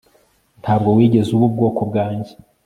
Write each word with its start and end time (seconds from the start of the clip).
Ntabwo 0.61 0.89
wigeze 0.97 1.29
uba 1.33 1.45
ubwoko 1.49 1.81
bwanjye 1.89 2.33